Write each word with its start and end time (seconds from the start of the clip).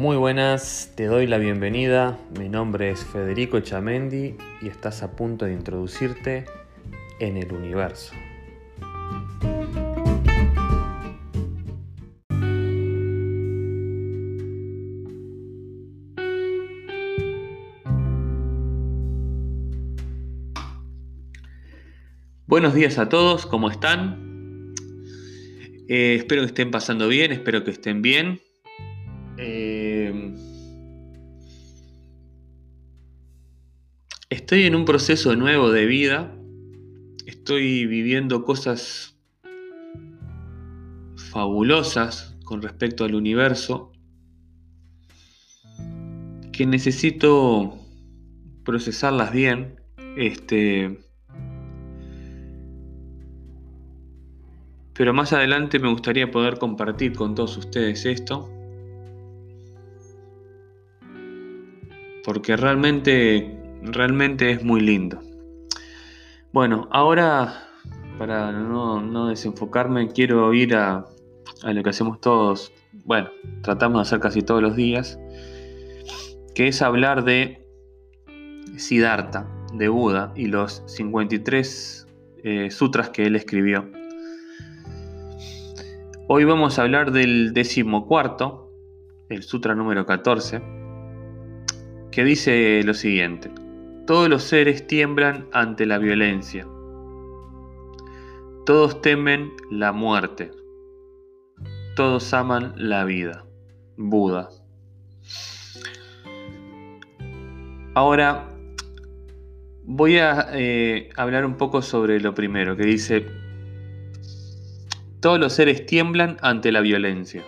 Muy 0.00 0.16
buenas, 0.16 0.94
te 0.96 1.04
doy 1.04 1.26
la 1.26 1.36
bienvenida. 1.36 2.18
Mi 2.38 2.48
nombre 2.48 2.88
es 2.88 3.04
Federico 3.04 3.60
Chamendi 3.60 4.34
y 4.62 4.68
estás 4.68 5.02
a 5.02 5.14
punto 5.14 5.44
de 5.44 5.52
introducirte 5.52 6.46
en 7.18 7.36
el 7.36 7.52
universo. 7.52 8.14
Buenos 22.46 22.72
días 22.72 22.96
a 22.96 23.10
todos, 23.10 23.44
¿cómo 23.44 23.70
están? 23.70 24.72
Eh, 25.90 26.14
espero 26.14 26.40
que 26.40 26.46
estén 26.46 26.70
pasando 26.70 27.06
bien, 27.06 27.32
espero 27.32 27.64
que 27.64 27.72
estén 27.72 28.00
bien. 28.00 28.40
Estoy 34.30 34.64
en 34.64 34.74
un 34.74 34.84
proceso 34.84 35.36
nuevo 35.36 35.70
de 35.70 35.86
vida. 35.86 36.34
Estoy 37.26 37.86
viviendo 37.86 38.44
cosas 38.44 39.18
fabulosas 41.30 42.36
con 42.44 42.62
respecto 42.62 43.04
al 43.04 43.14
universo 43.14 43.92
que 46.52 46.66
necesito 46.66 47.76
procesarlas 48.64 49.32
bien. 49.32 49.80
Este, 50.16 50.98
pero 54.94 55.14
más 55.14 55.32
adelante 55.32 55.78
me 55.78 55.90
gustaría 55.90 56.30
poder 56.30 56.58
compartir 56.58 57.12
con 57.12 57.34
todos 57.34 57.56
ustedes 57.56 58.06
esto. 58.06 58.50
porque 62.24 62.56
realmente, 62.56 63.59
realmente 63.82 64.50
es 64.50 64.64
muy 64.64 64.80
lindo. 64.80 65.20
Bueno, 66.52 66.88
ahora, 66.90 67.68
para 68.18 68.52
no, 68.52 69.28
desenfocarme, 69.28 70.08
quiero 70.08 70.52
ir 70.52 70.74
a, 70.74 71.06
lo 71.62 71.82
que 71.82 71.90
hacemos 71.90 72.20
todos, 72.20 72.72
bueno, 73.04 73.30
tratamos 73.62 73.98
de 73.98 74.02
hacer 74.02 74.20
casi 74.20 74.42
todos 74.42 74.62
los 74.62 74.76
días, 74.76 75.18
que 76.54 76.68
es 76.68 76.82
hablar 76.82 77.24
de 77.24 77.66
Siddhartha, 78.76 79.48
de 79.74 79.88
Buda, 79.88 80.32
y 80.34 80.46
los 80.46 80.82
53 80.86 82.06
eh, 82.42 82.70
sutras 82.70 83.10
que 83.10 83.26
él 83.26 83.36
escribió. 83.36 83.88
Hoy 86.26 86.44
vamos 86.44 86.78
a 86.78 86.82
hablar 86.82 87.12
del 87.12 87.52
decimocuarto, 87.52 88.72
el 89.28 89.42
sutra 89.42 89.74
número 89.74 90.06
14, 90.06 90.60
que 92.10 92.24
dice 92.24 92.82
lo 92.84 92.94
siguiente. 92.94 93.50
Todos 94.10 94.28
los 94.28 94.42
seres 94.42 94.88
tiemblan 94.88 95.46
ante 95.52 95.86
la 95.86 95.98
violencia. 95.98 96.66
Todos 98.66 99.00
temen 99.02 99.52
la 99.70 99.92
muerte. 99.92 100.50
Todos 101.94 102.34
aman 102.34 102.72
la 102.74 103.04
vida. 103.04 103.46
Buda. 103.96 104.48
Ahora 107.94 108.52
voy 109.84 110.16
a 110.16 110.48
eh, 110.54 111.10
hablar 111.16 111.46
un 111.46 111.56
poco 111.56 111.80
sobre 111.80 112.18
lo 112.18 112.34
primero, 112.34 112.76
que 112.76 112.86
dice, 112.86 113.28
todos 115.20 115.38
los 115.38 115.52
seres 115.52 115.86
tiemblan 115.86 116.36
ante 116.42 116.72
la 116.72 116.80
violencia. 116.80 117.44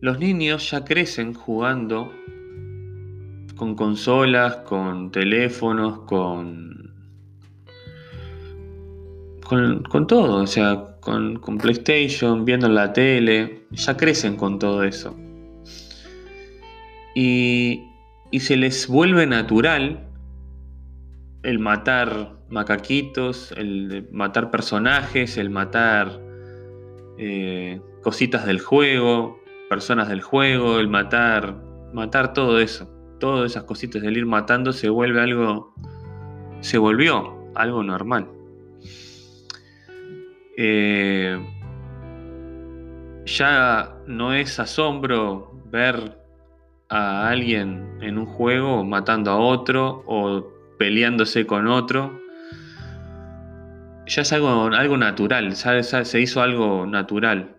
Los 0.00 0.18
niños 0.18 0.70
ya 0.70 0.86
crecen 0.86 1.34
jugando 1.34 2.10
con 3.56 3.74
consolas, 3.74 4.56
con 4.58 5.10
teléfonos, 5.10 6.00
con, 6.00 6.82
con, 9.88 10.06
todo, 10.06 10.42
o 10.42 10.46
sea, 10.46 10.96
con, 11.00 11.58
PlayStation, 11.58 12.44
viendo 12.44 12.68
la 12.68 12.92
tele, 12.92 13.66
ya 13.70 13.96
crecen 13.96 14.36
con 14.36 14.58
todo 14.58 14.82
eso. 14.82 15.16
Y, 17.14 17.88
se 18.38 18.56
les 18.56 18.88
vuelve 18.88 19.26
natural 19.26 20.08
el 21.42 21.58
matar 21.58 22.32
macaquitos, 22.48 23.52
el 23.58 24.08
matar 24.10 24.50
personajes, 24.50 25.36
el 25.36 25.50
matar 25.50 26.18
eh, 27.18 27.80
cositas 28.02 28.46
del 28.46 28.58
juego, 28.58 29.38
personas 29.68 30.08
del 30.08 30.22
juego, 30.22 30.78
el 30.78 30.88
matar, 30.88 31.56
matar 31.92 32.32
todo 32.32 32.58
eso, 32.58 32.88
todas 33.22 33.52
esas 33.52 33.62
cositas 33.62 34.02
del 34.02 34.16
ir 34.16 34.26
matando 34.26 34.72
se 34.72 34.88
vuelve 34.88 35.20
algo, 35.20 35.72
se 36.58 36.76
volvió 36.76 37.52
algo 37.54 37.84
normal. 37.84 38.26
Eh, 40.56 41.38
ya 43.24 43.94
no 44.08 44.34
es 44.34 44.58
asombro 44.58 45.52
ver 45.70 46.18
a 46.88 47.28
alguien 47.28 47.96
en 48.00 48.18
un 48.18 48.26
juego 48.26 48.82
matando 48.82 49.30
a 49.30 49.36
otro 49.36 50.02
o 50.08 50.48
peleándose 50.76 51.46
con 51.46 51.68
otro. 51.68 52.18
Ya 54.08 54.22
es 54.22 54.32
algo, 54.32 54.64
algo 54.64 54.96
natural, 54.96 55.54
se 55.54 56.20
hizo 56.20 56.42
algo 56.42 56.86
natural 56.86 57.54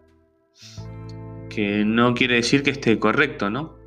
que 1.49 1.85
no 1.85 2.13
quiere 2.15 2.35
decir 2.35 2.63
que 2.63 2.71
esté 2.71 2.99
correcto, 2.99 3.49
¿no? 3.49 3.82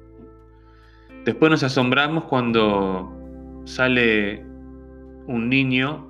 Después 1.27 1.51
nos 1.51 1.65
asombramos 1.65 2.27
cuando 2.27 3.13
sale 3.65 4.45
un 5.27 5.49
niño 5.49 6.09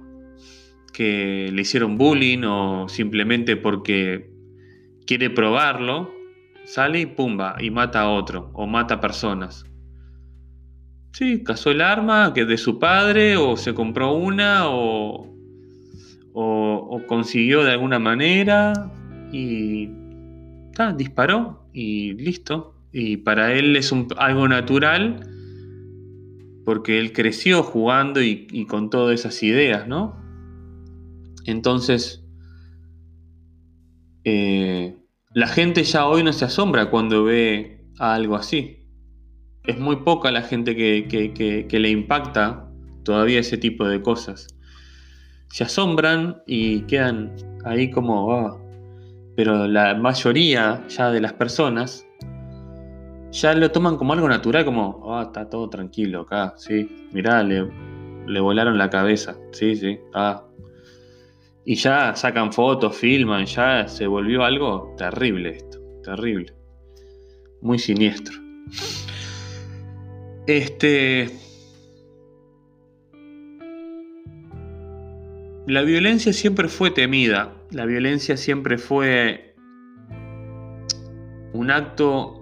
que 0.93 1.49
le 1.50 1.62
hicieron 1.62 1.97
bullying 1.97 2.43
o 2.44 2.87
simplemente 2.91 3.56
porque 3.56 4.31
quiere 5.06 5.31
probarlo, 5.31 6.10
sale 6.66 7.00
y 7.00 7.06
pumba, 7.06 7.56
y 7.59 7.71
mata 7.71 8.03
a 8.03 8.10
otro 8.10 8.50
o 8.53 8.66
mata 8.66 9.00
personas. 9.00 9.65
Sí, 11.12 11.43
cazó 11.43 11.71
el 11.71 11.81
arma 11.81 12.34
que 12.34 12.44
de 12.44 12.59
su 12.59 12.78
padre 12.78 13.38
o 13.38 13.56
se 13.56 13.72
compró 13.72 14.12
una 14.12 14.69
o, 14.69 15.34
o 16.34 17.03
consiguió 17.06 17.65
de 17.65 17.72
alguna 17.72 17.99
manera 17.99 18.93
y 19.32 19.88
disparó 20.99 21.66
y 21.72 22.12
listo. 22.12 22.75
Y 22.99 23.19
para 23.19 23.53
él 23.53 23.77
es 23.77 23.93
algo 24.17 24.49
natural 24.49 25.21
porque 26.65 26.99
él 26.99 27.12
creció 27.12 27.62
jugando 27.62 28.23
y, 28.23 28.65
con 28.65 28.89
todas 28.89 29.21
esas 29.21 29.43
ideas, 29.43 29.87
¿no? 29.87 30.17
Entonces, 31.45 32.25
eh, 34.25 34.97
la 35.35 35.47
gente 35.47 35.85
ya 35.85 36.06
hoy 36.06 36.23
no 36.23 36.33
se 36.33 36.47
asombra 36.47 36.89
cuando 36.89 37.25
ve 37.25 37.85
algo 37.99 38.35
así. 38.35 38.89
Es 39.65 39.79
muy 39.79 39.97
poca 39.97 40.31
la 40.31 40.41
gente 40.41 40.75
que, 40.75 41.69
le 41.71 41.91
impacta 41.91 42.67
todavía 43.05 43.41
ese 43.41 43.59
tipo 43.59 43.87
de 43.87 44.01
cosas. 44.01 44.47
Se 45.51 45.65
asombran 45.65 46.43
y 46.47 46.81
quedan 46.87 47.37
ahí 47.67 47.91
como, 47.91 48.33
ah, 48.33 48.59
pero 49.37 49.69
la 49.69 49.95
mayoría 49.97 50.83
ya 50.89 51.11
de 51.11 51.21
las 51.21 51.35
personas 51.35 52.06
ya 53.37 53.55
lo 53.55 53.71
toman 53.71 53.97
como 53.97 54.15
algo 54.15 54.29
natural, 54.29 54.65
como, 54.65 55.15
ah, 55.15 55.25
está 55.27 55.49
todo 55.49 55.69
tranquilo 55.69 56.23
acá, 56.23 56.55
sí, 56.57 57.09
mirá, 57.13 57.43
le, 57.43 57.69
le 58.27 58.41
volaron 58.41 58.79
la 58.79 58.89
cabeza, 58.89 59.37
sí, 59.53 59.77
sí, 59.77 60.01
ah. 60.15 60.43
Y 61.65 61.75
ya 61.75 62.15
sacan 62.15 62.53
fotos, 62.53 62.97
filman, 62.97 63.45
ya 63.45 63.88
se 63.88 64.06
volvió 64.06 64.44
algo 64.44 64.94
terrible 64.97 65.50
esto, 65.50 65.79
terrible, 66.03 66.55
muy 67.61 67.79
siniestro. 67.79 68.35
Este... 70.47 71.31
La 75.67 75.82
violencia 75.82 76.32
siempre 76.32 76.69
fue 76.69 76.93
temida, 76.93 77.53
la 77.73 77.87
violencia 77.87 78.37
siempre 78.37 78.79
fue 78.79 79.56
un 81.53 81.73
acto 81.73 82.36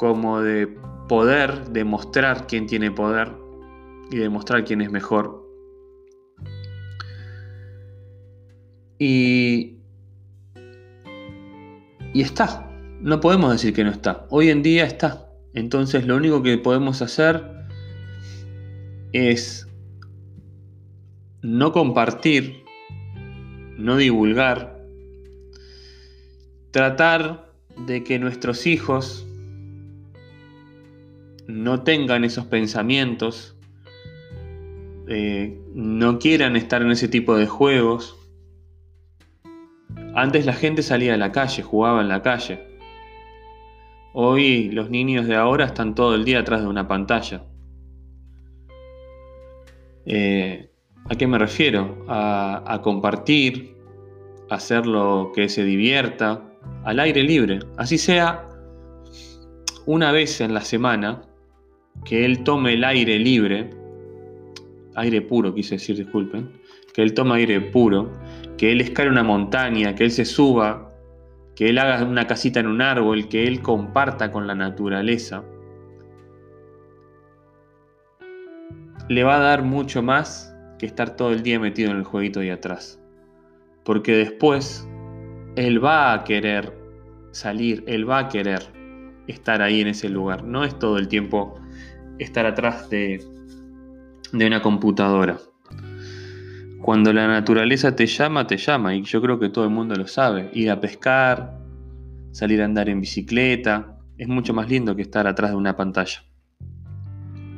como 0.00 0.40
de 0.40 0.66
poder 1.10 1.72
demostrar 1.72 2.46
quién 2.46 2.66
tiene 2.66 2.90
poder 2.90 3.36
y 4.10 4.16
demostrar 4.16 4.64
quién 4.64 4.80
es 4.80 4.90
mejor. 4.90 5.46
Y, 8.98 9.76
y 12.14 12.22
está, 12.22 12.66
no 13.02 13.20
podemos 13.20 13.52
decir 13.52 13.74
que 13.74 13.84
no 13.84 13.90
está, 13.90 14.26
hoy 14.30 14.48
en 14.48 14.62
día 14.62 14.86
está. 14.86 15.28
Entonces 15.52 16.06
lo 16.06 16.16
único 16.16 16.42
que 16.42 16.56
podemos 16.56 17.02
hacer 17.02 17.44
es 19.12 19.68
no 21.42 21.72
compartir 21.72 22.64
no 23.76 23.98
divulgar 23.98 24.82
tratar 26.70 27.52
de 27.86 28.02
que 28.02 28.18
nuestros 28.18 28.66
hijos 28.66 29.26
no 31.50 31.82
tengan 31.82 32.24
esos 32.24 32.46
pensamientos, 32.46 33.56
eh, 35.08 35.60
no 35.74 36.18
quieran 36.18 36.56
estar 36.56 36.82
en 36.82 36.90
ese 36.90 37.08
tipo 37.08 37.36
de 37.36 37.46
juegos. 37.46 38.16
Antes 40.14 40.46
la 40.46 40.52
gente 40.52 40.82
salía 40.82 41.14
a 41.14 41.16
la 41.16 41.32
calle, 41.32 41.62
jugaba 41.62 42.00
en 42.00 42.08
la 42.08 42.22
calle. 42.22 42.66
Hoy 44.12 44.70
los 44.70 44.90
niños 44.90 45.26
de 45.26 45.36
ahora 45.36 45.66
están 45.66 45.94
todo 45.94 46.14
el 46.14 46.24
día 46.24 46.40
atrás 46.40 46.62
de 46.62 46.68
una 46.68 46.88
pantalla. 46.88 47.44
Eh, 50.06 50.70
¿A 51.08 51.14
qué 51.16 51.26
me 51.26 51.38
refiero? 51.38 52.04
A, 52.08 52.80
compartir, 52.82 53.76
a 54.48 54.56
hacer 54.56 54.86
lo 54.86 55.32
que 55.34 55.48
se 55.48 55.64
divierta, 55.64 56.42
al 56.84 57.00
aire 57.00 57.22
libre. 57.22 57.60
Así 57.76 57.98
sea 57.98 58.48
una 59.86 60.12
vez 60.12 60.40
en 60.40 60.54
la 60.54 60.60
semana 60.60 61.22
que 62.04 62.24
él 62.24 62.42
tome 62.44 62.74
el 62.74 62.84
aire 62.84 63.18
libre, 63.18 63.70
aire 64.96 65.22
puro 65.22 65.54
quise 65.54 65.76
decir, 65.76 65.96
disculpen, 65.96 66.50
que 66.94 67.02
él 67.02 67.14
tome 67.14 67.34
aire 67.36 67.60
puro, 67.60 68.10
que 68.56 68.72
él 68.72 68.80
escale 68.80 69.10
una 69.10 69.22
montaña, 69.22 69.94
que 69.94 70.04
él 70.04 70.10
se 70.10 70.24
suba 70.24 70.90
que 71.60 71.68
él 71.68 71.76
haga 71.76 72.02
una 72.06 72.26
casita 72.26 72.58
en 72.60 72.66
un 72.66 72.80
árbol, 72.80 73.28
que 73.28 73.46
él 73.46 73.60
comparta 73.60 74.32
con 74.32 74.46
la 74.46 74.54
naturaleza, 74.54 75.44
le 79.10 79.24
va 79.24 79.36
a 79.36 79.40
dar 79.40 79.62
mucho 79.62 80.02
más 80.02 80.56
que 80.78 80.86
estar 80.86 81.16
todo 81.16 81.32
el 81.32 81.42
día 81.42 81.60
metido 81.60 81.90
en 81.90 81.98
el 81.98 82.04
jueguito 82.04 82.40
de 82.40 82.52
atrás. 82.52 82.98
Porque 83.84 84.16
después 84.16 84.88
él 85.54 85.84
va 85.84 86.14
a 86.14 86.24
querer 86.24 86.72
salir, 87.32 87.84
él 87.86 88.08
va 88.08 88.20
a 88.20 88.28
querer 88.28 88.62
estar 89.26 89.60
ahí 89.60 89.82
en 89.82 89.88
ese 89.88 90.08
lugar. 90.08 90.44
No 90.44 90.64
es 90.64 90.78
todo 90.78 90.96
el 90.96 91.08
tiempo 91.08 91.60
estar 92.22 92.46
atrás 92.46 92.88
de, 92.90 93.24
de 94.32 94.46
una 94.46 94.62
computadora. 94.62 95.38
Cuando 96.82 97.12
la 97.12 97.28
naturaleza 97.28 97.94
te 97.94 98.06
llama, 98.06 98.46
te 98.46 98.56
llama, 98.56 98.94
y 98.94 99.02
yo 99.02 99.20
creo 99.20 99.38
que 99.38 99.50
todo 99.50 99.64
el 99.64 99.70
mundo 99.70 99.94
lo 99.94 100.06
sabe. 100.06 100.50
Ir 100.54 100.70
a 100.70 100.80
pescar, 100.80 101.58
salir 102.32 102.62
a 102.62 102.64
andar 102.64 102.88
en 102.88 103.00
bicicleta, 103.00 103.98
es 104.16 104.28
mucho 104.28 104.54
más 104.54 104.68
lindo 104.68 104.96
que 104.96 105.02
estar 105.02 105.26
atrás 105.26 105.50
de 105.50 105.56
una 105.56 105.76
pantalla. 105.76 106.24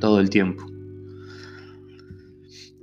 Todo 0.00 0.19
el 0.20 0.29
tiempo. 0.29 0.64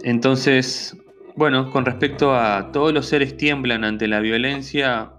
Entonces, 0.04 0.96
bueno, 1.36 1.70
con 1.72 1.86
respecto 1.86 2.34
a 2.34 2.72
todos 2.72 2.94
los 2.94 3.06
seres 3.06 3.36
tiemblan 3.36 3.84
ante 3.84 4.08
la 4.08 4.22
violencia, 4.22 5.12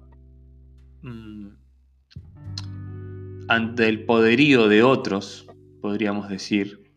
mm, 1.03 1.49
ante 3.49 3.89
el 3.89 4.05
poderío 4.05 4.69
de 4.69 4.83
otros, 4.83 5.50
podríamos 5.81 6.29
decir. 6.29 6.91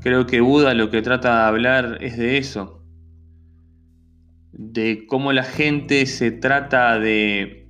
Creo 0.00 0.26
que 0.26 0.40
Buda 0.40 0.74
lo 0.74 0.90
que 0.90 1.02
trata 1.02 1.36
de 1.36 1.42
hablar 1.44 1.98
es 2.00 2.16
de 2.18 2.38
eso, 2.38 2.84
de 4.52 5.06
cómo 5.06 5.32
la 5.32 5.44
gente 5.44 6.06
se 6.06 6.30
trata 6.30 6.98
de... 6.98 7.68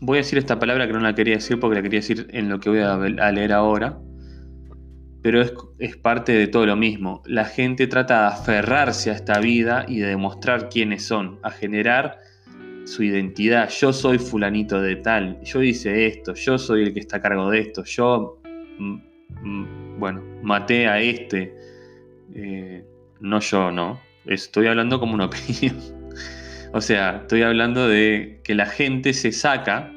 Voy 0.00 0.18
a 0.18 0.20
decir 0.20 0.38
esta 0.38 0.58
palabra 0.58 0.86
que 0.86 0.92
no 0.92 1.00
la 1.00 1.14
quería 1.14 1.34
decir 1.34 1.58
porque 1.58 1.76
la 1.76 1.82
quería 1.82 2.00
decir 2.00 2.28
en 2.30 2.48
lo 2.48 2.60
que 2.60 2.68
voy 2.68 2.80
a 2.80 3.32
leer 3.32 3.52
ahora, 3.52 3.98
pero 5.24 5.40
es, 5.78 5.96
parte 5.96 6.32
de 6.32 6.48
todo 6.48 6.66
lo 6.66 6.76
mismo. 6.76 7.22
La 7.24 7.46
gente 7.46 7.86
trata 7.86 8.20
de 8.20 8.26
aferrarse 8.26 9.10
a 9.10 9.14
esta 9.14 9.40
vida 9.40 9.86
y 9.88 10.00
de 10.00 10.08
demostrar 10.08 10.68
quiénes 10.68 11.06
son, 11.06 11.38
a 11.42 11.50
generar 11.50 12.18
su 12.84 13.02
identidad. 13.02 13.70
Yo 13.70 13.94
soy 13.94 14.18
fulanito 14.18 14.82
de 14.82 14.96
tal, 14.96 15.40
yo 15.40 15.62
hice 15.62 16.04
esto, 16.04 16.34
yo 16.34 16.58
soy 16.58 16.82
el 16.82 16.92
que 16.92 17.00
está 17.00 17.16
a 17.16 17.22
cargo 17.22 17.48
de 17.48 17.60
esto, 17.60 17.84
yo, 17.84 18.42
mm, 18.78 18.96
bueno, 19.98 20.22
maté 20.42 20.88
a 20.88 21.00
este. 21.00 21.54
Eh, 22.34 22.84
no 23.20 23.40
yo, 23.40 23.70
no. 23.70 24.00
Estoy 24.26 24.66
hablando 24.66 25.00
como 25.00 25.14
una 25.14 25.26
opinión. 25.26 25.76
O 26.72 26.80
sea, 26.80 27.18
estoy 27.22 27.42
hablando 27.42 27.88
de 27.88 28.40
que 28.42 28.54
la 28.54 28.66
gente 28.66 29.12
se 29.12 29.32
saca 29.32 29.92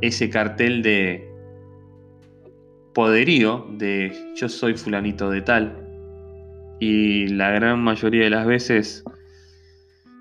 ese 0.00 0.30
cartel 0.30 0.82
de 0.82 1.28
poderío 2.94 3.66
de 3.72 4.12
yo 4.36 4.48
soy 4.48 4.74
fulanito 4.74 5.30
de 5.30 5.42
tal. 5.42 5.80
Y 6.80 7.28
la 7.28 7.50
gran 7.50 7.82
mayoría 7.82 8.24
de 8.24 8.30
las 8.30 8.46
veces 8.46 9.04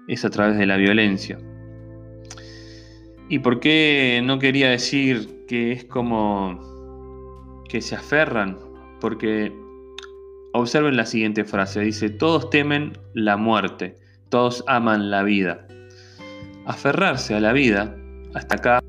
es 0.07 0.25
a 0.25 0.29
través 0.29 0.57
de 0.57 0.65
la 0.65 0.77
violencia. 0.77 1.39
¿Y 3.29 3.39
por 3.39 3.59
qué 3.59 4.21
no 4.23 4.39
quería 4.39 4.69
decir 4.69 5.45
que 5.47 5.71
es 5.71 5.85
como 5.85 6.72
que 7.73 7.81
se 7.81 7.95
aferran? 7.95 8.57
Porque 9.01 9.51
observen 10.53 10.95
la 10.95 11.05
siguiente 11.05 11.43
frase, 11.43 11.81
dice, 11.81 12.09
todos 12.09 12.49
temen 12.49 12.93
la 13.13 13.35
muerte 13.35 13.97
todos 14.33 14.63
aman 14.65 15.11
la 15.11 15.21
vida. 15.21 15.67
Aferrarse 16.65 17.35
a 17.35 17.39
la 17.39 17.53
vida 17.53 17.95
hasta 18.33 18.55
acá. 18.55 18.79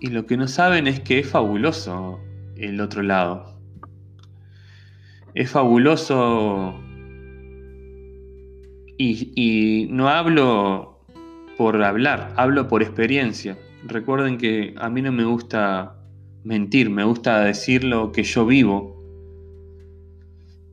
Y 0.00 0.08
lo 0.08 0.26
que 0.26 0.36
no 0.36 0.48
saben 0.48 0.88
es 0.88 0.98
que 0.98 1.20
es 1.20 1.28
fabuloso 1.28 2.18
el 2.56 2.80
otro 2.80 3.04
lado. 3.04 3.60
Es 5.34 5.52
fabuloso 5.52 6.74
y, 8.96 9.32
y 9.36 9.86
no 9.92 10.08
hablo 10.08 10.98
por 11.56 11.80
hablar, 11.80 12.34
hablo 12.36 12.66
por 12.66 12.82
experiencia. 12.82 13.56
Recuerden 13.84 14.38
que 14.38 14.74
a 14.78 14.88
mí 14.88 15.02
no 15.02 15.12
me 15.12 15.24
gusta 15.24 15.96
mentir, 16.44 16.90
me 16.90 17.04
gusta 17.04 17.40
decir 17.40 17.84
lo 17.84 18.12
que 18.12 18.22
yo 18.22 18.46
vivo, 18.46 18.98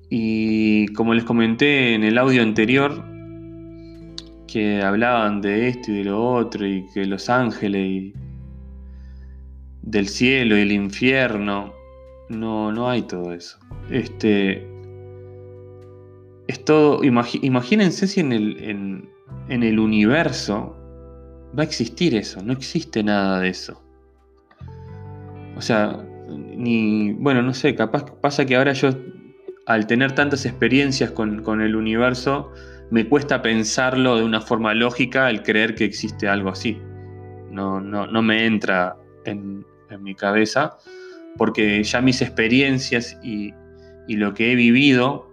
y 0.10 0.88
como 0.94 1.14
les 1.14 1.24
comenté 1.24 1.94
en 1.94 2.04
el 2.04 2.18
audio 2.18 2.42
anterior, 2.42 3.04
que 4.48 4.82
hablaban 4.82 5.42
de 5.42 5.68
esto 5.68 5.92
y 5.92 5.96
de 5.96 6.04
lo 6.06 6.24
otro, 6.24 6.66
y 6.66 6.86
que 6.94 7.06
los 7.06 7.30
ángeles 7.30 7.86
y 7.86 8.14
del 9.82 10.08
cielo 10.08 10.58
y 10.58 10.62
el 10.62 10.72
infierno, 10.72 11.74
no, 12.30 12.72
no 12.72 12.90
hay 12.90 13.04
todo 13.04 13.34
eso. 13.34 13.60
Este, 13.90 14.66
es 16.48 16.64
todo, 16.66 17.04
imagínense 17.04 18.08
si 18.08 18.20
en 18.20 18.32
el, 18.32 18.64
en, 18.64 19.10
en 19.50 19.64
el 19.64 19.80
universo 19.80 20.76
va 21.58 21.64
a 21.64 21.66
existir 21.66 22.16
eso, 22.16 22.42
no 22.42 22.54
existe 22.54 23.04
nada 23.04 23.40
de 23.40 23.50
eso. 23.50 23.82
O 25.56 25.62
sea, 25.62 26.04
ni, 26.28 27.14
bueno, 27.14 27.42
no 27.42 27.54
sé, 27.54 27.76
capaz 27.76 28.06
pasa 28.20 28.46
que 28.46 28.56
ahora 28.56 28.74
yo 28.74 28.90
al 29.66 29.88
tener 29.88 30.14
tantas 30.14 30.46
experiencias 30.46 31.12
con, 31.12 31.62
el 31.62 31.76
universo, 31.76 32.52
me 32.92 33.08
cuesta 33.08 33.42
pensarlo 33.42 34.18
de 34.18 34.24
una 34.24 34.42
forma 34.42 34.74
lógica 34.74 35.30
el 35.30 35.42
creer 35.42 35.76
que 35.76 35.86
existe 35.86 36.28
algo 36.28 36.50
así. 36.50 36.80
No, 37.50 37.80
no, 37.80 38.22
me 38.22 38.46
entra 38.46 38.98
en, 39.24 39.66
mi 40.00 40.14
cabeza, 40.14 40.78
porque 41.38 41.82
ya 41.84 42.02
mis 42.02 42.22
experiencias 42.22 43.18
y, 43.24 43.54
lo 44.08 44.34
que 44.34 44.52
he 44.52 44.56
vivido, 44.56 45.32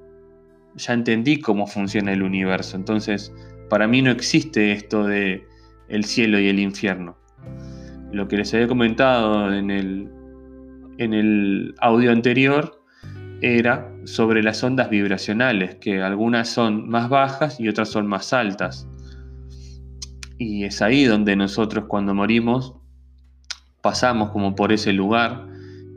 ya 0.77 0.95
entendí 0.95 1.41
cómo 1.41 1.67
funciona 1.67 2.13
el 2.13 2.23
universo. 2.23 2.77
Entonces, 2.77 3.35
para 3.69 3.87
mí 3.87 4.01
no 4.01 4.11
existe 4.11 4.73
esto 4.73 5.05
de 5.05 5.47
el 5.93 6.05
cielo 6.05 6.41
y 6.41 6.49
el 6.49 6.59
infierno. 6.59 7.17
Lo 8.11 8.27
que 8.27 8.39
les 8.39 8.53
había 8.55 8.67
comentado 8.67 9.53
en 9.53 9.71
el, 9.71 10.11
en 10.99 11.15
el 11.15 11.75
audio 11.79 12.11
anterior 12.11 12.81
era 13.43 13.93
sobre 14.05 14.43
las 14.43 14.63
ondas 14.65 14.89
vibracionales, 14.89 15.77
que 15.77 16.03
algunas 16.03 16.49
son 16.49 16.89
más 16.89 17.09
bajas 17.09 17.61
y 17.61 17.69
otras 17.69 17.89
son 17.91 18.07
más 18.07 18.33
altas. 18.33 18.89
Y 20.39 20.65
es 20.65 20.81
ahí 20.83 21.05
donde 21.05 21.37
nosotros 21.37 21.85
cuando 21.89 22.15
morimos 22.15 22.75
pasamos 23.83 24.31
como 24.31 24.55
por 24.55 24.73
ese 24.73 24.93
lugar 24.93 25.47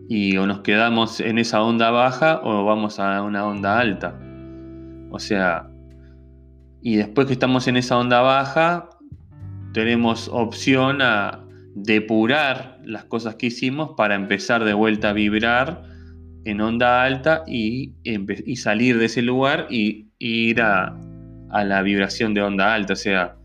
y 0.10 0.38
o 0.38 0.46
nos 0.46 0.60
quedamos 0.60 1.20
en 1.20 1.38
esa 1.40 1.62
onda 1.62 1.90
baja 1.92 2.42
o 2.44 2.66
vamos 2.66 3.00
a 3.00 3.22
una 3.22 3.46
onda 3.46 3.80
alta. 3.80 4.20
O 5.12 5.20
sea, 5.20 5.70
y 6.82 6.98
después 6.98 7.28
que 7.28 7.34
estamos 7.34 7.68
en 7.68 7.78
esa 7.78 7.98
onda 7.98 8.22
baja, 8.22 8.90
tenemos 9.76 10.30
opción 10.32 11.02
a 11.02 11.46
depurar 11.76 12.80
las 12.86 13.04
cosas 13.04 13.36
que 13.36 13.48
hicimos 13.48 13.92
para 13.98 14.16
empezar 14.16 14.64
de 14.64 14.74
vuelta 14.74 15.10
a 15.10 15.14
vibrar 15.14 15.84
en 16.46 16.62
onda 16.62 17.04
alta 17.04 17.44
y, 17.46 17.94
salir 18.56 18.98
de 18.98 19.06
ese 19.08 19.22
lugar 19.22 19.68
y, 19.70 20.08
ir 20.18 20.62
a, 20.62 20.98
la 21.52 21.82
vibración 21.82 22.34
de 22.34 22.42
onda 22.42 22.74
alta. 22.74 22.94
O 22.94 22.96
sea, 22.96 23.36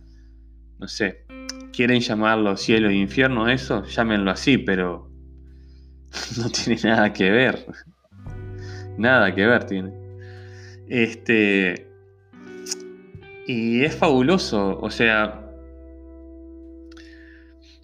no 0.78 0.86
sé, 0.86 1.24
quieren 1.72 1.98
llamarlo 1.98 2.56
cielo 2.56 2.90
e 2.90 2.94
infierno, 2.94 3.48
eso, 3.48 3.84
llámenlo 3.86 4.30
así, 4.30 4.56
pero 4.56 5.10
no 6.38 6.48
tiene 6.48 6.80
nada 6.84 7.12
que 7.12 7.28
ver. 7.28 7.66
Nada 8.98 9.34
que 9.34 9.46
ver 9.46 9.64
tiene. 9.64 9.92
Este. 10.88 11.88
Y 13.48 13.82
es 13.82 13.96
fabuloso, 13.96 14.78
o 14.80 14.90
sea, 14.90 15.49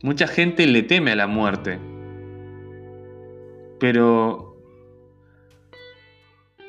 Mucha 0.06 0.28
gente 0.28 0.68
le 0.68 0.84
teme 0.84 1.10
a 1.10 1.16
la 1.16 1.26
muerte. 1.26 1.80
Pero... 3.80 4.56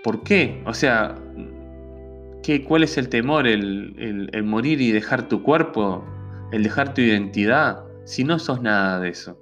¿Por 0.04 0.24
qué? 0.24 0.64
O 0.66 0.74
sea, 0.74 1.14
¿qué, 2.42 2.64
¿cuál 2.64 2.82
es 2.82 2.98
el 2.98 3.10
temor? 3.10 3.46
¿El, 3.46 4.32
morir 4.44 4.82
y 4.82 4.92
dejar 4.92 5.30
tu 5.30 5.44
cuerpo? 5.44 6.04
¿El 6.52 6.64
dejar 6.64 6.96
tu 6.96 7.02
identidad? 7.02 7.84
Si 8.06 8.24
no 8.24 8.40
sos 8.40 8.64
nada 8.64 9.00
de 9.00 9.10
eso. 9.10 9.38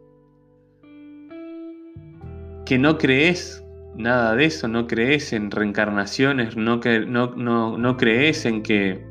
Que 2.66 2.78
no 2.78 2.98
crees 2.98 3.64
nada 3.96 4.36
de 4.36 4.44
eso, 4.44 4.68
no 4.68 4.88
crees 4.88 5.32
en 5.32 5.52
reencarnaciones, 5.52 6.58
no, 6.58 6.82
crees 6.82 8.46
en 8.46 8.62
que, 8.62 9.06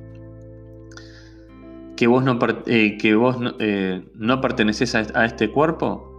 que 1.96 2.06
vos 2.06 2.24
no, 2.24 2.38
eh, 2.66 2.98
que 2.98 3.14
vos 3.14 3.38
no, 3.40 3.54
eh, 3.58 4.02
perteneces 4.42 4.94
a, 4.94 5.24
este 5.24 5.50
cuerpo, 5.50 6.10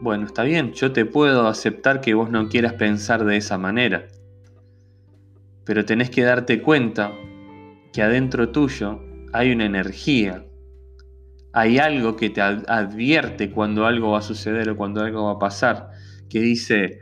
bueno, 0.00 0.26
está 0.26 0.42
bien, 0.42 0.72
yo 0.72 0.92
te 0.92 1.06
puedo 1.06 1.48
aceptar 1.48 2.00
que 2.00 2.14
vos 2.14 2.30
no 2.30 2.48
quieras 2.48 2.74
pensar 2.74 3.24
de 3.24 3.36
esa 3.36 3.56
manera, 3.58 4.06
pero 5.64 5.84
tenés 5.84 6.10
que 6.10 6.22
darte 6.22 6.60
cuenta 6.60 7.12
que 7.92 8.02
adentro 8.02 8.50
tuyo 8.50 9.00
hay 9.32 9.52
una 9.52 9.64
energía, 9.64 10.44
hay 11.52 11.78
algo 11.78 12.16
que 12.16 12.30
te 12.30 12.42
advierte 12.42 13.50
cuando 13.50 13.86
algo 13.86 14.10
va 14.10 14.18
a 14.18 14.22
suceder 14.22 14.68
o 14.68 14.76
cuando 14.76 15.00
algo 15.02 15.24
va 15.24 15.32
a 15.32 15.38
pasar, 15.38 15.90
que 16.28 16.40
dice, 16.40 16.98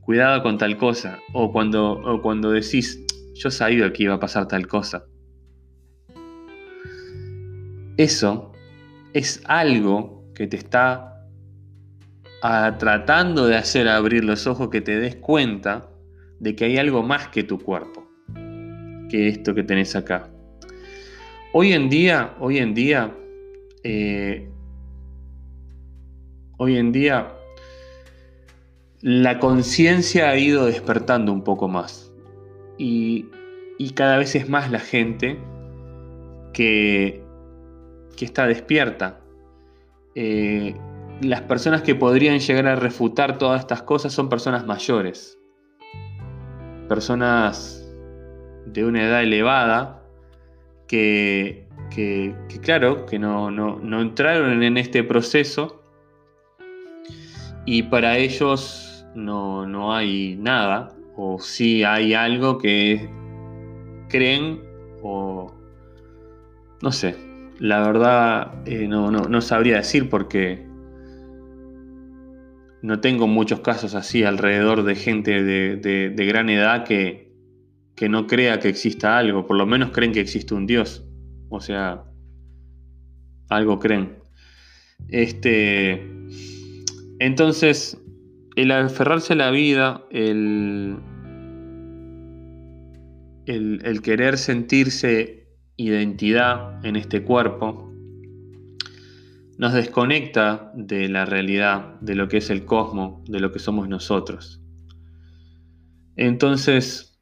cuidado 0.00 0.42
con 0.42 0.56
tal 0.56 0.78
cosa, 0.78 1.18
o 1.34 1.52
cuando, 1.52 2.20
cuando 2.22 2.50
decís, 2.52 3.04
yo 3.34 3.50
sabía 3.50 3.92
que 3.92 4.04
iba 4.04 4.14
a 4.14 4.20
pasar 4.20 4.48
tal 4.48 4.66
cosa. 4.66 5.07
Eso 7.98 8.52
es 9.12 9.42
algo 9.44 10.24
que 10.34 10.46
te 10.46 10.56
está 10.56 11.26
ah, 12.42 12.76
tratando 12.78 13.46
de 13.46 13.56
hacer 13.56 13.88
abrir 13.88 14.24
los 14.24 14.46
ojos, 14.46 14.70
que 14.70 14.80
te 14.80 14.98
des 14.98 15.16
cuenta 15.16 15.90
de 16.38 16.54
que 16.54 16.66
hay 16.66 16.78
algo 16.78 17.02
más 17.02 17.28
que 17.28 17.42
tu 17.42 17.58
cuerpo, 17.58 18.08
que 19.10 19.28
esto 19.28 19.54
que 19.54 19.64
tenés 19.64 19.96
acá. 19.96 20.30
Hoy 21.52 21.72
en 21.72 21.90
día, 21.90 22.34
hoy 22.38 22.58
en 22.58 22.72
día, 22.72 23.14
eh, 23.82 24.48
hoy 26.56 26.76
en 26.76 26.92
día 26.92 27.34
la 29.00 29.38
conciencia 29.38 30.30
ha 30.30 30.36
ido 30.36 30.66
despertando 30.66 31.32
un 31.32 31.42
poco 31.42 31.68
más. 31.68 32.12
Y, 32.78 33.26
cada 33.94 34.18
vez 34.18 34.36
es 34.36 34.48
más 34.48 34.70
la 34.70 34.78
gente 34.78 35.38
que, 36.52 37.27
que 38.18 38.24
está 38.24 38.46
despierta. 38.46 39.20
Eh, 40.14 40.74
las 41.20 41.42
personas 41.42 41.82
que 41.82 41.94
podrían 41.94 42.38
llegar 42.38 42.66
a 42.66 42.76
refutar 42.76 43.38
todas 43.38 43.60
estas 43.60 43.82
cosas 43.82 44.12
son 44.12 44.28
personas 44.28 44.66
mayores. 44.66 45.38
Personas 46.88 47.88
de 48.66 48.84
una 48.84 49.04
edad 49.04 49.22
elevada 49.22 50.02
que, 50.86 51.66
claro, 52.62 53.06
que 53.06 53.18
no, 53.18 53.50
no 53.50 54.00
entraron 54.00 54.62
en 54.62 54.76
este 54.78 55.04
proceso 55.04 55.82
y 57.70 57.82
para 57.82 58.16
ellos 58.16 59.06
no, 59.14 59.94
hay 59.94 60.36
nada, 60.36 60.96
o 61.16 61.38
si 61.38 61.84
hay 61.84 62.14
algo 62.14 62.56
que 62.56 63.10
creen 64.08 64.62
o 65.02 65.52
no 66.80 66.92
sé, 66.92 67.14
la 67.58 67.80
verdad 67.80 68.62
eh, 68.66 68.86
no, 68.88 69.40
sabría 69.40 69.76
decir 69.76 70.08
porque 70.08 70.66
no 72.82 73.00
tengo 73.00 73.26
muchos 73.26 73.60
casos 73.60 73.94
así 73.94 74.22
alrededor 74.22 74.84
de 74.84 74.94
gente 74.94 75.42
de, 75.42 76.26
gran 76.26 76.48
edad 76.48 76.84
que, 76.84 77.32
que, 77.96 78.08
no 78.08 78.26
crea 78.26 78.60
que 78.60 78.68
exista 78.68 79.18
algo, 79.18 79.46
por 79.46 79.56
lo 79.56 79.66
menos 79.66 79.90
creen 79.90 80.12
que 80.12 80.20
existe 80.20 80.54
un 80.54 80.66
Dios, 80.66 81.04
o 81.48 81.60
sea, 81.60 82.04
algo 83.48 83.78
creen. 83.78 84.18
Este, 85.08 86.06
entonces, 87.18 88.00
el 88.56 88.70
aferrarse 88.70 89.32
a 89.32 89.36
la 89.36 89.50
vida, 89.50 90.04
el, 90.10 90.98
el, 93.46 94.02
querer 94.02 94.36
sentirse 94.38 95.37
identidad 95.78 96.84
en 96.84 96.96
este 96.96 97.22
cuerpo, 97.22 97.90
nos 99.56 99.72
desconecta 99.72 100.72
de 100.74 101.08
la 101.08 101.24
realidad, 101.24 101.98
de 102.00 102.16
lo 102.16 102.28
que 102.28 102.38
es 102.38 102.50
el 102.50 102.64
cosmos, 102.64 103.24
de 103.24 103.40
lo 103.40 103.52
que 103.52 103.60
somos 103.60 103.88
nosotros. 103.88 104.60
Entonces, 106.16 107.18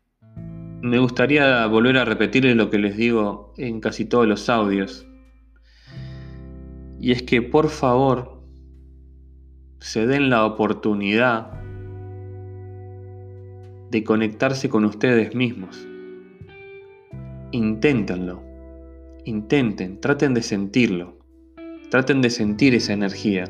me 0.81 0.99
gustaría 0.99 1.67
volver 1.67 1.99
a 1.99 2.05
repetirles 2.07 2.57
lo 2.57 2.71
que 2.71 2.79
les 2.79 2.97
digo 2.97 3.53
en 3.59 3.81
casi 3.81 4.07
todos 4.07 4.27
los 4.27 4.49
audios. 4.49 5.07
Y 6.99 7.13
es 7.13 7.23
que 7.23 7.43
por 7.43 7.69
favor 7.69 8.43
se 9.81 10.07
den 10.07 10.31
la 10.31 10.47
oportunidad 10.47 11.53
de 13.91 14.03
conectarse 14.03 14.71
con 14.71 14.87
ustedes 14.87 15.35
mismos. 15.35 15.87
Inténtenlo, 17.53 18.46
intenten, 19.27 20.01
traten 20.01 20.35
de 20.35 20.43
sentirlo, 20.43 21.19
traten 21.91 22.23
de 22.23 22.31
sentir 22.31 22.75
esa 22.75 22.93
energía. 22.93 23.45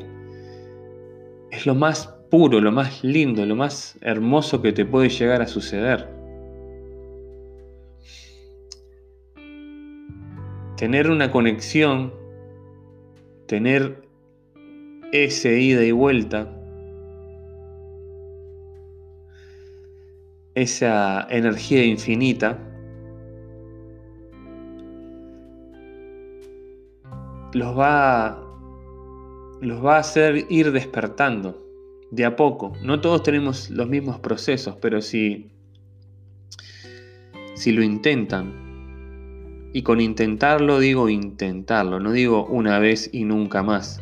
Es 1.51 1.65
lo 1.65 1.75
más 1.75 2.07
puro, 2.29 2.59
lo 2.59 2.71
más 2.71 3.03
lindo, 3.03 3.45
lo 3.45 3.55
más 3.55 3.97
hermoso 4.01 4.61
que 4.61 4.73
te 4.73 4.85
puede 4.85 5.09
llegar 5.09 5.41
a 5.41 5.47
suceder. 5.47 6.09
Tener 10.77 11.09
una 11.09 11.31
conexión, 11.31 12.11
tener 13.45 14.01
ese 15.11 15.59
ida 15.59 15.83
y 15.83 15.91
vuelta, 15.91 16.53
esa 20.55 21.27
energía 21.29 21.85
infinita, 21.85 22.76
los 27.57 27.77
va, 27.77 28.41
los 29.61 29.83
va 29.83 29.97
a 29.97 29.99
hacer 29.99 30.45
ir 30.49 30.71
despertando 30.71 31.65
de 32.11 32.25
a 32.25 32.35
poco. 32.35 32.73
No 32.83 33.01
todos 33.01 33.23
tenemos 33.23 33.69
los 33.69 33.87
mismos 33.87 34.19
procesos, 34.19 34.75
pero 34.81 35.01
si, 35.01 35.51
si 37.55 37.71
lo 37.71 37.83
intentan, 37.83 38.67
y 39.73 39.81
con 39.83 40.01
intentarlo 40.01 40.79
digo 40.79 41.09
intentarlo, 41.09 41.99
no 41.99 42.11
digo 42.11 42.45
una 42.45 42.79
vez 42.79 43.09
y 43.11 43.25
nunca 43.25 43.63
más. 43.63 43.99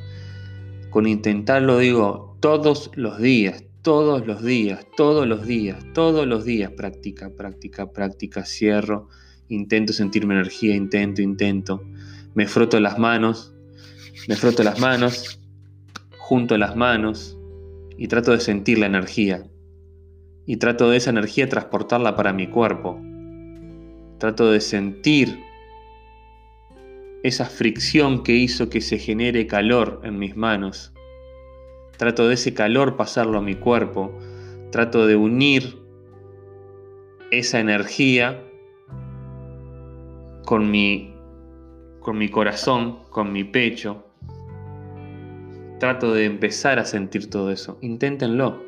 Con 0.90 1.08
intentarlo 1.08 1.80
digo 1.80 2.38
todos 2.40 2.92
los 2.96 3.18
días, 3.18 3.64
todos 3.82 4.26
los 4.26 4.44
días, 4.44 4.86
todos 4.96 5.28
los 5.28 5.46
días, 5.46 5.84
todos 5.94 6.26
los 6.28 6.46
días, 6.46 6.72
práctica, 6.72 7.30
práctica, 7.36 7.92
práctica, 7.92 8.46
cierro, 8.46 9.10
intento 9.50 9.92
sentirme 9.92 10.36
energía, 10.36 10.76
intento, 10.76 11.22
intento, 11.22 11.84
me 12.36 12.48
froto 12.48 12.80
las 12.80 13.00
manos, 13.00 13.54
me 14.28 14.36
froto 14.36 14.62
las 14.62 14.80
manos, 14.80 15.40
junto 16.18 16.58
las 16.58 16.76
manos 16.76 17.38
y 17.98 18.08
trato 18.08 18.32
de 18.32 18.40
sentir 18.40 18.78
la 18.78 18.88
energía. 18.88 19.44
Y 20.46 20.58
trato 20.58 20.90
de 20.90 20.98
esa 20.98 21.10
energía 21.10 21.50
transportarla 21.50 22.16
para 22.16 22.34
mi 22.34 22.48
cuerpo. 22.48 23.02
Trato 24.20 24.52
de 24.52 24.62
sentir 24.62 25.40
esa 27.24 27.46
fricción 27.46 28.22
que 28.22 28.34
hizo 28.34 28.70
que 28.70 28.82
se 28.82 29.00
genere 29.00 29.48
calor 29.48 30.02
en 30.04 30.20
mis 30.20 30.36
manos. 30.36 30.94
Trato 31.98 32.28
de 32.28 32.36
ese 32.36 32.54
calor 32.54 32.98
pasarlo 32.98 33.40
a 33.40 33.42
mi 33.42 33.56
cuerpo. 33.56 34.16
Trato 34.72 35.08
de 35.08 35.16
unir 35.16 35.80
esa 37.32 37.60
energía 37.60 38.44
con 40.46 40.70
mi, 40.70 41.15
con 42.06 42.20
mi 42.20 42.30
corazón, 42.30 43.00
con 43.10 43.34
mi 43.34 43.44
pecho. 43.44 44.06
Trato 45.80 46.14
de 46.14 46.26
empezar 46.26 46.78
a 46.78 46.86
sentir 46.86 47.32
todo 47.32 47.50
eso. 47.50 47.80
Inténtenlo. 47.82 48.62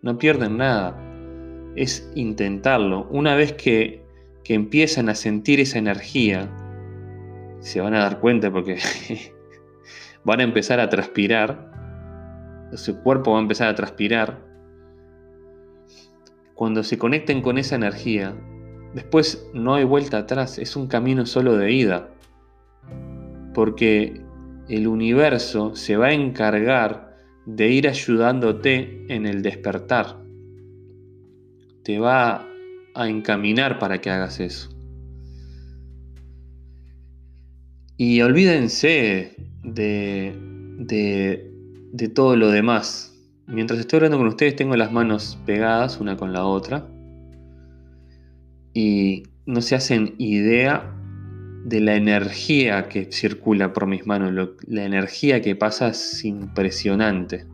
No 0.00 0.16
pierden 0.16 0.56
nada. 0.56 0.98
Es 1.76 2.10
intentarlo. 2.14 3.08
Una 3.10 3.36
vez 3.36 3.52
que, 3.52 4.06
que 4.42 4.54
empiezan 4.54 5.10
a 5.10 5.14
sentir 5.14 5.60
esa 5.60 5.76
energía, 5.76 6.50
se 7.60 7.82
van 7.82 7.92
a 7.92 7.98
dar 7.98 8.20
cuenta 8.20 8.50
porque 8.50 8.78
van 10.24 10.40
a 10.40 10.44
empezar 10.44 10.80
a 10.80 10.88
transpirar, 10.88 12.70
su 12.72 13.02
cuerpo 13.02 13.32
va 13.32 13.38
a 13.38 13.42
empezar 13.42 13.68
a 13.68 13.74
transpirar. 13.74 14.40
Cuando 16.54 16.82
se 16.82 16.96
conecten 16.96 17.42
con 17.42 17.58
esa 17.58 17.76
energía, 17.76 18.34
después 18.94 19.46
no 19.52 19.74
hay 19.74 19.84
vuelta 19.84 20.16
atrás, 20.16 20.58
es 20.58 20.74
un 20.74 20.86
camino 20.86 21.26
solo 21.26 21.58
de 21.58 21.70
ida. 21.70 22.15
Porque 23.56 24.20
el 24.68 24.86
universo 24.86 25.74
se 25.74 25.96
va 25.96 26.08
a 26.08 26.12
encargar 26.12 27.16
de 27.46 27.70
ir 27.70 27.88
ayudándote 27.88 29.06
en 29.08 29.24
el 29.24 29.40
despertar. 29.40 30.22
Te 31.82 31.98
va 31.98 32.46
a 32.94 33.08
encaminar 33.08 33.78
para 33.78 34.02
que 34.02 34.10
hagas 34.10 34.40
eso. 34.40 34.68
Y 37.96 38.20
olvídense 38.20 39.36
de, 39.64 40.34
de, 40.76 41.50
de 41.94 42.08
todo 42.08 42.36
lo 42.36 42.50
demás. 42.50 43.18
Mientras 43.46 43.80
estoy 43.80 43.96
hablando 43.96 44.18
con 44.18 44.26
ustedes 44.26 44.54
tengo 44.54 44.76
las 44.76 44.92
manos 44.92 45.38
pegadas 45.46 45.98
una 45.98 46.18
con 46.18 46.34
la 46.34 46.44
otra 46.44 46.86
y 48.74 49.22
no 49.46 49.62
se 49.62 49.76
hacen 49.76 50.14
idea 50.18 50.92
de 51.66 51.80
la 51.80 51.96
energía 51.96 52.88
que 52.88 53.10
circula 53.10 53.72
por 53.72 53.88
mis 53.88 54.06
manos, 54.06 54.50
la 54.68 54.84
energía 54.84 55.40
que 55.40 55.56
pasa 55.56 55.88
es 55.88 56.24
impresionante. 56.24 57.44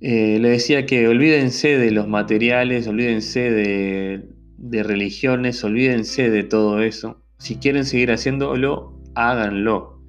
Eh, 0.00 0.38
le 0.38 0.50
decía 0.50 0.86
que 0.86 1.08
olvídense 1.08 1.76
de 1.76 1.90
los 1.90 2.06
materiales, 2.06 2.86
olvídense 2.86 3.50
de, 3.50 4.28
de 4.56 4.82
religiones, 4.84 5.64
olvídense 5.64 6.30
de 6.30 6.44
todo 6.44 6.80
eso. 6.80 7.20
Si 7.38 7.56
quieren 7.56 7.84
seguir 7.84 8.12
haciéndolo, 8.12 9.02
háganlo. 9.16 10.00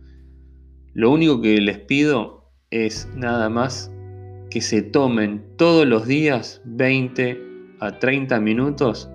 Lo 0.94 1.10
único 1.10 1.42
que 1.42 1.60
les 1.62 1.80
pido 1.80 2.52
es 2.70 3.10
nada 3.16 3.50
más 3.50 3.92
que 4.52 4.62
se 4.62 4.84
tomen 4.84 5.44
todos 5.58 5.88
los 5.88 6.06
días 6.06 6.62
20 6.66 7.42
a 7.80 7.98
30 7.98 8.40
minutos 8.40 9.10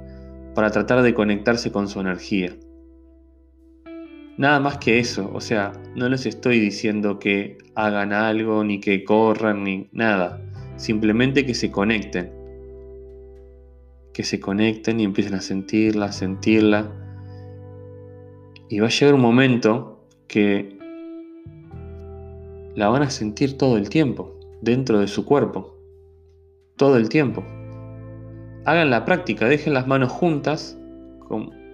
para 0.55 0.71
tratar 0.71 1.03
de 1.03 1.15
conectarse 1.15 1.73
con 1.73 1.89
su 1.89 2.01
energía. 2.01 2.57
Nada 4.37 4.59
más 4.59 4.79
que 4.79 4.99
eso, 4.99 5.31
o 5.33 5.41
sea, 5.41 5.73
no 5.95 6.09
les 6.09 6.27
estoy 6.27 6.59
diciendo 6.59 7.19
que 7.19 7.59
hagan 7.75 8.13
algo, 8.13 8.65
ni 8.65 8.81
que 8.81 9.05
corran, 9.05 9.63
ni 9.63 9.89
nada. 9.93 10.41
Simplemente 10.77 11.47
que 11.47 11.55
se 11.55 11.71
conecten. 11.71 12.33
Que 14.13 14.25
se 14.25 14.41
conecten 14.41 14.99
y 14.99 15.05
empiecen 15.05 15.35
a 15.35 15.41
sentirla, 15.41 16.07
a 16.07 16.13
sentirla. 16.13 16.91
Y 18.69 18.81
va 18.81 18.87
a 18.87 18.91
llegar 18.91 19.15
un 19.15 19.21
momento 19.21 20.05
que 20.27 20.79
la 22.75 22.89
van 22.89 23.03
a 23.03 23.11
sentir 23.11 23.57
todo 23.57 23.77
el 23.77 23.89
tiempo, 23.89 24.35
dentro 24.63 24.99
de 24.99 25.07
su 25.07 25.25
cuerpo. 25.25 25.77
Todo 26.77 26.97
el 26.97 27.09
tiempo 27.09 27.45
hagan 28.65 28.91
la 28.91 29.05
práctica, 29.05 29.49
dejen 29.49 29.75
las 29.75 29.87
manos 29.87 30.11
juntas. 30.11 30.79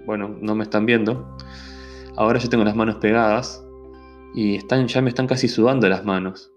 bueno, 0.06 0.36
no 0.40 0.54
me 0.54 0.64
están 0.64 0.86
viendo. 0.86 1.36
Ahora 2.16 2.38
yo 2.38 2.48
tengo 2.48 2.64
las 2.64 2.76
manos 2.76 2.96
pegadas 2.96 3.64
y 4.34 4.56
están, 4.56 4.88
ya 4.88 5.00
me 5.00 5.08
están 5.08 5.26
casi 5.26 5.48
sudando 5.48 5.88
las 5.88 6.04
manos. 6.04 6.52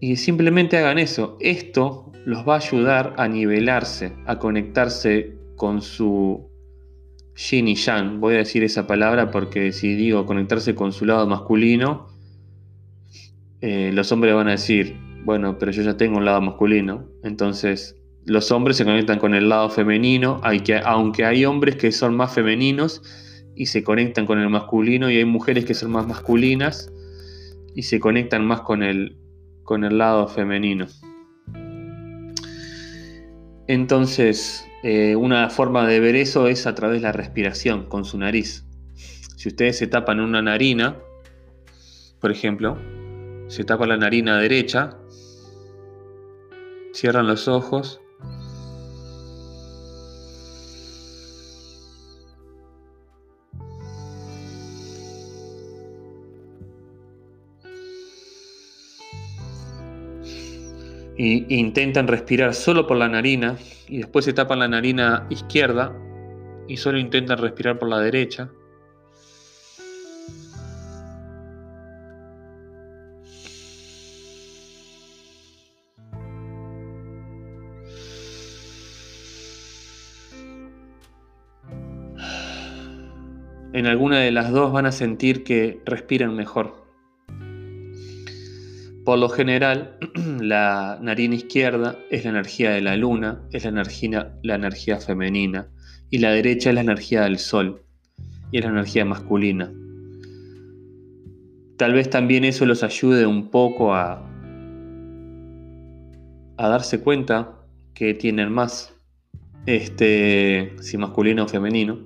Y 0.00 0.16
simplemente 0.16 0.76
hagan 0.78 0.98
eso. 0.98 1.36
Esto 1.40 2.12
los 2.24 2.46
va 2.46 2.54
a 2.54 2.58
ayudar 2.58 3.14
a 3.16 3.28
nivelarse, 3.28 4.12
a 4.26 4.38
conectarse 4.38 5.36
con 5.56 5.80
su 5.82 6.50
yin 7.34 7.68
y 7.68 7.74
yang. 7.74 8.20
Voy 8.20 8.34
a 8.34 8.38
decir 8.38 8.62
esa 8.64 8.86
palabra 8.86 9.30
porque 9.30 9.72
si 9.72 9.94
digo 9.94 10.26
conectarse 10.26 10.74
con 10.74 10.92
su 10.92 11.04
lado 11.04 11.26
masculino, 11.26 12.08
eh, 13.60 13.90
los 13.92 14.12
hombres 14.12 14.34
van 14.34 14.48
a 14.48 14.52
decir, 14.52 14.96
bueno, 15.24 15.58
pero 15.58 15.72
yo 15.72 15.82
ya 15.82 15.96
tengo 15.96 16.18
un 16.18 16.24
lado 16.24 16.40
masculino. 16.40 17.08
Entonces 17.22 17.96
los 18.26 18.50
hombres 18.50 18.76
se 18.76 18.84
conectan 18.84 19.20
con 19.20 19.34
el 19.34 19.48
lado 19.48 19.70
femenino, 19.70 20.40
hay 20.42 20.60
que, 20.60 20.76
aunque 20.76 21.24
hay 21.24 21.44
hombres 21.44 21.76
que 21.76 21.92
son 21.92 22.16
más 22.16 22.34
femeninos 22.34 23.00
y 23.54 23.66
se 23.66 23.84
conectan 23.84 24.26
con 24.26 24.40
el 24.40 24.50
masculino 24.50 25.08
y 25.08 25.16
hay 25.16 25.24
mujeres 25.24 25.64
que 25.64 25.74
son 25.74 25.92
más 25.92 26.08
masculinas 26.08 26.92
y 27.76 27.84
se 27.84 28.00
conectan 28.00 28.44
más 28.44 28.62
con 28.62 28.82
el, 28.82 29.16
con 29.62 29.84
el 29.84 29.98
lado 29.98 30.26
femenino. 30.26 30.88
Entonces, 33.68 34.66
eh, 34.82 35.14
una 35.14 35.48
forma 35.48 35.86
de 35.86 36.00
ver 36.00 36.16
eso 36.16 36.48
es 36.48 36.66
a 36.66 36.74
través 36.74 37.02
de 37.02 37.06
la 37.06 37.12
respiración, 37.12 37.86
con 37.86 38.04
su 38.04 38.18
nariz. 38.18 38.64
Si 39.36 39.48
ustedes 39.48 39.78
se 39.78 39.86
tapan 39.86 40.18
una 40.18 40.42
narina, 40.42 40.96
por 42.20 42.32
ejemplo, 42.32 42.76
se 43.46 43.62
tapa 43.62 43.86
la 43.86 43.96
narina 43.96 44.36
derecha, 44.38 44.98
cierran 46.92 47.28
los 47.28 47.46
ojos 47.46 48.00
intentan 61.18 62.08
respirar 62.08 62.54
solo 62.54 62.86
por 62.86 62.96
la 62.96 63.08
narina 63.08 63.56
y 63.88 63.98
después 63.98 64.24
se 64.24 64.32
tapan 64.32 64.58
la 64.58 64.68
narina 64.68 65.26
izquierda 65.30 65.92
y 66.68 66.76
solo 66.76 66.98
intentan 66.98 67.38
respirar 67.38 67.78
por 67.78 67.88
la 67.88 68.00
derecha. 68.00 68.50
En 83.72 83.86
alguna 83.86 84.20
de 84.20 84.32
las 84.32 84.52
dos 84.52 84.72
van 84.72 84.86
a 84.86 84.92
sentir 84.92 85.44
que 85.44 85.82
respiran 85.84 86.34
mejor. 86.34 86.85
Por 89.06 89.20
lo 89.20 89.28
general, 89.28 89.96
la 90.40 90.98
narina 91.00 91.36
izquierda 91.36 91.96
es 92.10 92.24
la 92.24 92.30
energía 92.30 92.72
de 92.72 92.80
la 92.80 92.96
luna, 92.96 93.40
es 93.52 93.62
la 93.62 93.70
energía, 93.70 94.36
la 94.42 94.56
energía 94.56 94.98
femenina, 94.98 95.68
y 96.10 96.18
la 96.18 96.32
derecha 96.32 96.70
es 96.70 96.74
la 96.74 96.80
energía 96.80 97.22
del 97.22 97.38
sol, 97.38 97.84
y 98.50 98.58
es 98.58 98.64
la 98.64 98.72
energía 98.72 99.04
masculina. 99.04 99.72
Tal 101.76 101.92
vez 101.92 102.10
también 102.10 102.42
eso 102.42 102.66
los 102.66 102.82
ayude 102.82 103.26
un 103.26 103.48
poco 103.48 103.94
a, 103.94 104.28
a 106.56 106.68
darse 106.68 107.00
cuenta 107.00 107.60
que 107.94 108.12
tienen 108.12 108.50
más, 108.50 108.92
este, 109.66 110.74
si 110.80 110.98
masculino 110.98 111.44
o 111.44 111.48
femenino. 111.48 112.00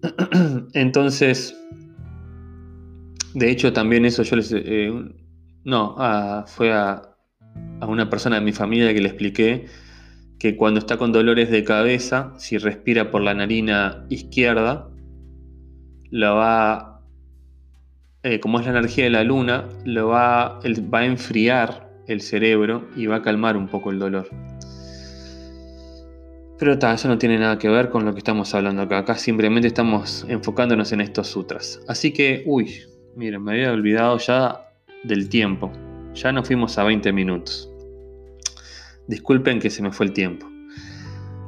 Entonces, 0.72 1.54
de 3.34 3.50
hecho 3.50 3.74
también 3.74 4.06
eso 4.06 4.22
yo 4.22 4.36
les... 4.36 4.50
Eh, 4.50 5.20
no, 5.64 5.96
fue 6.46 6.72
a, 6.72 7.02
una 7.86 8.08
persona 8.10 8.36
de 8.36 8.42
mi 8.42 8.52
familia 8.52 8.92
que 8.94 9.00
le 9.00 9.08
expliqué 9.08 9.66
que 10.38 10.56
cuando 10.56 10.78
está 10.78 10.96
con 10.98 11.12
dolores 11.12 11.50
de 11.50 11.64
cabeza, 11.64 12.34
si 12.38 12.58
respira 12.58 13.10
por 13.10 13.22
la 13.22 13.34
narina 13.34 14.04
izquierda, 14.10 14.90
lo 16.10 16.36
va, 16.36 17.00
eh, 18.22 18.40
como 18.40 18.60
es 18.60 18.66
la 18.66 18.72
energía 18.72 19.04
de 19.04 19.10
la 19.10 19.24
luna, 19.24 19.68
lo 19.84 20.08
va, 20.08 20.60
va 20.92 20.98
a 20.98 21.06
enfriar 21.06 21.90
el 22.06 22.20
cerebro 22.20 22.88
y 22.96 23.06
va 23.06 23.16
a 23.16 23.22
calmar 23.22 23.56
un 23.56 23.68
poco 23.68 23.90
el 23.90 23.98
dolor. 23.98 24.28
Pero 26.58 26.74
eso 26.74 27.08
no 27.08 27.18
tiene 27.18 27.38
nada 27.38 27.58
que 27.58 27.68
ver 27.68 27.90
con 27.90 28.04
lo 28.04 28.12
que 28.12 28.18
estamos 28.18 28.54
hablando 28.54 28.82
acá. 28.82 28.98
Acá 28.98 29.16
simplemente 29.16 29.68
estamos 29.68 30.24
enfocándonos 30.28 30.92
en 30.92 31.00
estos 31.00 31.28
sutras. 31.28 31.80
Así 31.88 32.12
que, 32.12 32.42
uy, 32.46 32.80
miren, 33.16 33.42
me 33.42 33.52
había 33.52 33.72
olvidado 33.72 34.18
ya 34.18 34.64
del 35.04 35.28
tiempo. 35.28 35.70
Ya 36.14 36.32
nos 36.32 36.46
fuimos 36.46 36.78
a 36.78 36.84
20 36.84 37.12
minutos. 37.12 37.70
Disculpen 39.06 39.60
que 39.60 39.70
se 39.70 39.82
me 39.82 39.92
fue 39.92 40.06
el 40.06 40.12
tiempo. 40.12 40.46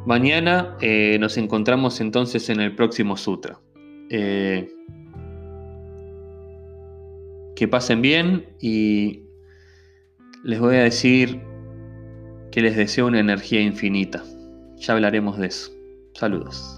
Mañana 0.07 0.77
eh, 0.81 1.17
nos 1.19 1.37
encontramos 1.37 2.01
entonces 2.01 2.49
en 2.49 2.61
el 2.61 2.75
próximo 2.75 3.17
sutra. 3.17 3.59
Eh, 4.11 4.69
que 7.57 7.67
pasen 7.67 8.03
bien 8.03 8.47
y 8.61 9.23
les 10.45 10.61
voy 10.61 10.77
a 10.77 10.83
decir 10.83 11.41
que 12.53 12.61
les 12.61 12.77
deseo 12.77 13.07
una 13.07 13.19
energía 13.19 13.61
infinita. 13.61 14.23
Ya 14.77 14.93
hablaremos 14.93 15.39
de 15.39 15.49
eso. 15.49 15.73
Saludos. 16.13 16.76